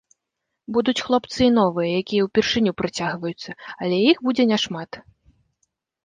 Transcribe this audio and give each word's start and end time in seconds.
Будуць 0.75 1.01
хлопцы 1.07 1.39
і 1.47 1.49
новыя, 1.57 1.89
якія 2.03 2.21
ўпершыню 2.27 2.71
прыцягваюцца, 2.81 3.51
але 3.83 3.99
іх 4.13 4.17
будзе 4.29 4.43
не 4.53 4.57
шмат. 4.63 4.91